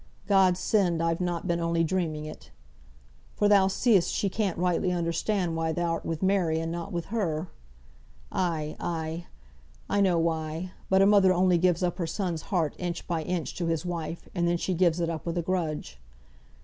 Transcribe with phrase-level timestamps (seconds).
[0.25, 2.49] God send I've not been only dreaming it!'
[3.35, 7.49] For thou see'st she can't rightly understand why thou'rt with Mary, and not with her.
[8.31, 9.27] Ay, ay!
[9.87, 13.53] I know why; but a mother only gives up her son's heart inch by inch
[13.57, 16.01] to his wife, and then she gives it up with a grudge.